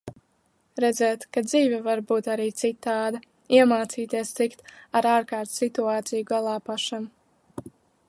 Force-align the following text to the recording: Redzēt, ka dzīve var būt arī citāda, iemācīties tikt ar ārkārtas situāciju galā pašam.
Redzēt, 0.83 1.25
ka 1.35 1.43
dzīve 1.49 1.81
var 1.89 2.01
būt 2.13 2.29
arī 2.37 2.47
citāda, 2.63 3.21
iemācīties 3.59 4.35
tikt 4.41 4.67
ar 5.01 5.11
ārkārtas 5.15 5.63
situāciju 5.65 6.31
galā 6.35 6.61
pašam. 6.73 7.11